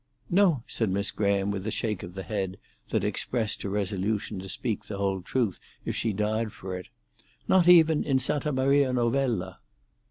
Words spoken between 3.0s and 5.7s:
expressed her resolution to speak the whole truth